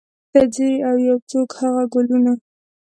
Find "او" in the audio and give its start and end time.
0.87-0.95